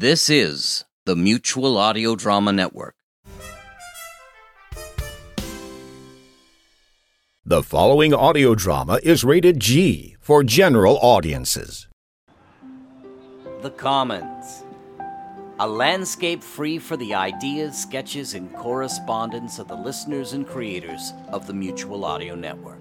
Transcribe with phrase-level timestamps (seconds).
[0.00, 2.94] This is the Mutual Audio Drama Network.
[7.44, 11.86] The following audio drama is rated G for general audiences.
[13.60, 14.64] The Commons.
[15.58, 21.46] A landscape free for the ideas, sketches, and correspondence of the listeners and creators of
[21.46, 22.79] the Mutual Audio Network.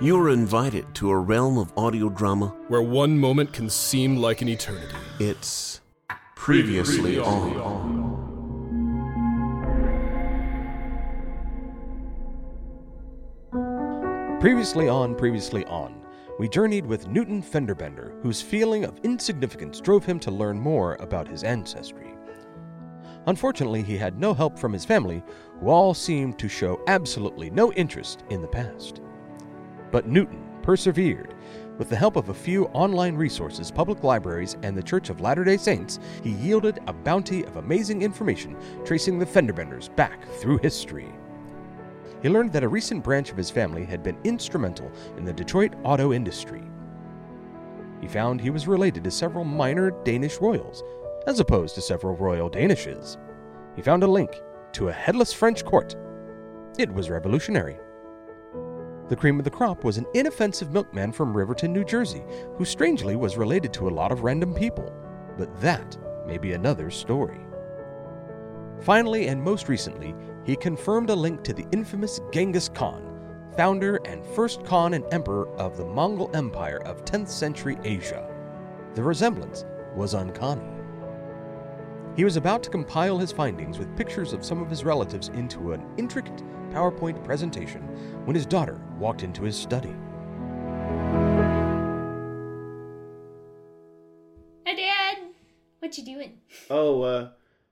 [0.00, 2.54] You are invited to a realm of audio drama.
[2.68, 4.94] where one moment can seem like an eternity.
[5.18, 5.80] It's
[6.36, 7.98] previously on.
[14.38, 16.00] Previously on, previously on,
[16.38, 21.26] we journeyed with Newton Fenderbender, whose feeling of insignificance drove him to learn more about
[21.26, 22.14] his ancestry.
[23.26, 25.24] Unfortunately, he had no help from his family,
[25.58, 29.00] who all seemed to show absolutely no interest in the past.
[29.90, 31.34] But Newton persevered.
[31.78, 35.44] With the help of a few online resources, public libraries, and the Church of Latter
[35.44, 41.08] day Saints, he yielded a bounty of amazing information tracing the Fenderbenders back through history.
[42.20, 45.74] He learned that a recent branch of his family had been instrumental in the Detroit
[45.84, 46.62] auto industry.
[48.00, 50.82] He found he was related to several minor Danish royals,
[51.26, 53.16] as opposed to several royal Danishes.
[53.76, 54.30] He found a link
[54.72, 55.94] to a headless French court.
[56.78, 57.78] It was revolutionary.
[59.08, 62.22] The cream of the crop was an inoffensive milkman from Riverton, New Jersey,
[62.56, 64.92] who strangely was related to a lot of random people.
[65.38, 67.40] But that may be another story.
[68.82, 70.14] Finally, and most recently,
[70.44, 73.02] he confirmed a link to the infamous Genghis Khan,
[73.56, 78.28] founder and first Khan and emperor of the Mongol Empire of 10th century Asia.
[78.94, 79.64] The resemblance
[79.94, 80.77] was uncanny.
[82.18, 85.70] He was about to compile his findings with pictures of some of his relatives into
[85.72, 87.80] an intricate PowerPoint presentation
[88.24, 89.94] when his daughter walked into his study.
[94.66, 95.18] Hi, Dad.
[95.78, 96.40] What you doing?
[96.68, 97.28] Oh, uh,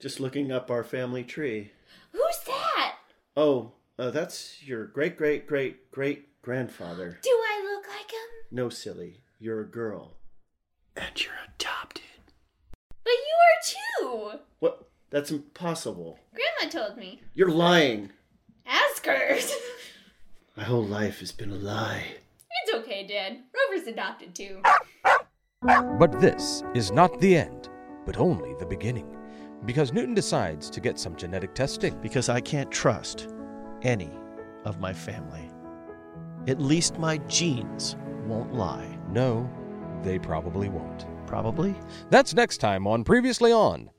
[0.00, 1.72] just looking up our family tree.
[2.12, 2.96] Who's that?
[3.36, 7.18] Oh, uh, that's your great great great great grandfather.
[7.22, 8.28] Do I look like him?
[8.50, 9.20] No, silly.
[9.38, 10.16] You're a girl.
[10.96, 11.58] And you're adopted.
[11.58, 11.69] But
[14.10, 14.40] you.
[14.60, 14.88] What?
[15.10, 16.18] That's impossible.
[16.34, 17.20] Grandma told me.
[17.34, 18.10] You're lying.
[18.66, 19.38] Ask her.
[20.56, 22.04] My whole life has been a lie.
[22.64, 23.38] it's okay, Dad.
[23.70, 24.60] Rover's adopted too.
[25.98, 27.68] But this is not the end,
[28.06, 29.16] but only the beginning,
[29.64, 31.98] because Newton decides to get some genetic testing.
[32.00, 33.28] because I can't trust
[33.82, 34.10] any
[34.64, 35.50] of my family.
[36.46, 38.98] At least my genes won't lie.
[39.10, 39.50] No,
[40.02, 41.06] they probably won't.
[41.26, 41.74] Probably.
[42.10, 43.90] That's next time on Previously On.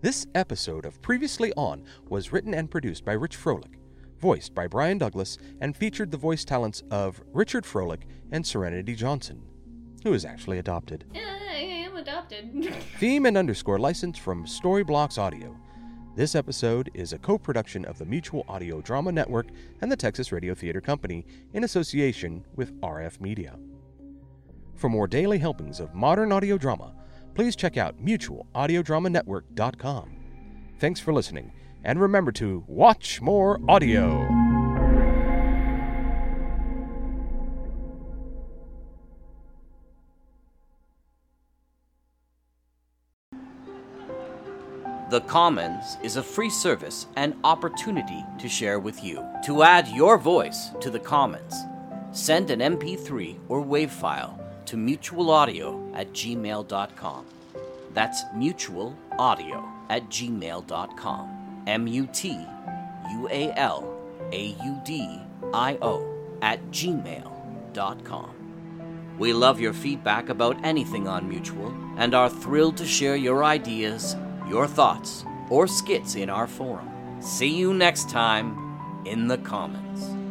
[0.00, 3.80] This episode of Previously On was written and produced by Rich Froelich,
[4.20, 9.42] voiced by Brian Douglas, and featured the voice talents of Richard Froelich and Serenity Johnson,
[10.04, 11.04] who is actually adopted.
[11.16, 12.72] Uh, I am adopted.
[13.00, 15.56] Theme and underscore license from Storyblocks Audio.
[16.14, 19.48] This episode is a co production of the Mutual Audio Drama Network
[19.80, 23.58] and the Texas Radio Theater Company in association with RF Media.
[24.76, 26.94] For more daily helpings of modern audio drama,
[27.38, 30.10] please check out mutualaudiodramanetwork.com.
[30.80, 31.52] Thanks for listening,
[31.84, 34.26] and remember to watch more audio.
[45.10, 49.24] The Commons is a free service and opportunity to share with you.
[49.44, 51.54] To add your voice to the Commons,
[52.10, 57.26] send an MP3 or WAV file to mutualaudio at gmail.com.
[57.92, 61.64] That's mutualaudio at gmail.com.
[61.66, 62.46] M U T
[63.10, 64.00] U A L
[64.32, 65.20] A U D
[65.52, 68.30] I O at gmail.com.
[69.18, 74.14] We love your feedback about anything on Mutual and are thrilled to share your ideas,
[74.48, 76.88] your thoughts, or skits in our forum.
[77.20, 80.27] See you next time in the Commons.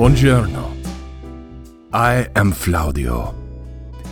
[0.00, 0.74] Buongiorno.
[1.92, 3.34] I am Flaudio,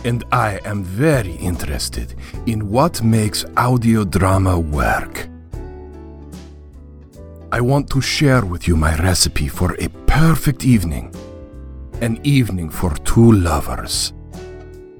[0.05, 2.13] and I am very interested
[2.45, 5.27] in what makes audio drama work.
[7.51, 11.11] I want to share with you my recipe for a perfect evening.
[12.01, 14.13] An evening for two lovers.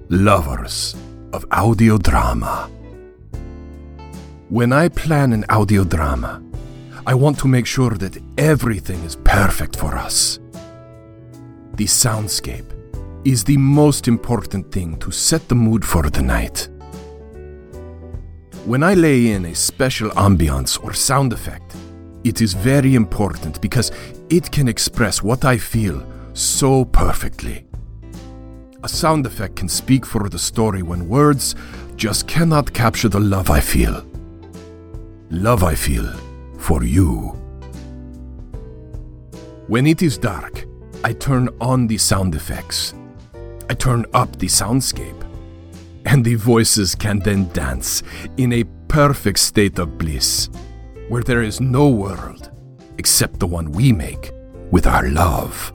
[0.09, 0.95] Lovers
[1.33, 2.67] of audio drama.
[4.49, 6.41] When I plan an audio drama,
[7.05, 10.39] I want to make sure that everything is perfect for us.
[11.79, 12.73] The soundscape,
[13.23, 16.67] is the most important thing to set the mood for the night.
[18.65, 21.77] When I lay in a special ambiance or sound effect,
[22.25, 23.93] it is very important because
[24.29, 27.65] it can express what I feel so perfectly.
[28.83, 31.55] A sound effect can speak for the story when words
[31.95, 34.05] just cannot capture the love I feel.
[35.29, 36.11] Love I feel
[36.57, 37.37] for you.
[39.67, 40.65] When it is dark,
[41.03, 42.93] I turn on the sound effects.
[43.69, 45.25] I turn up the soundscape.
[46.05, 48.03] And the voices can then dance
[48.37, 50.49] in a perfect state of bliss,
[51.07, 52.51] where there is no world
[52.97, 54.31] except the one we make
[54.71, 55.71] with our love.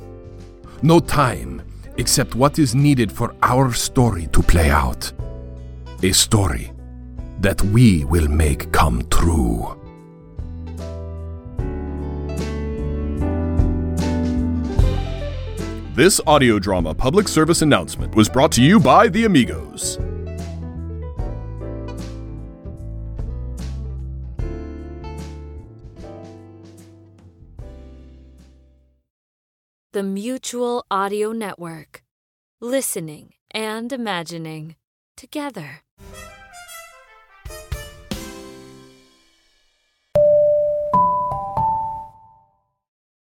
[0.82, 1.62] No time
[1.96, 5.10] except what is needed for our story to play out.
[6.02, 6.70] A story
[7.40, 9.80] that we will make come true.
[15.94, 19.96] This audio drama public service announcement was brought to you by the Amigos.
[29.92, 32.02] The Mutual Audio Network.
[32.60, 34.74] Listening and imagining
[35.16, 35.83] together.